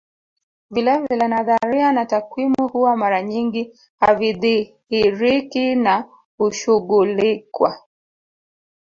[0.71, 7.79] Vilevile nadharia na takwimu huwa mara nyingi havidhihiriki na hushughulikwa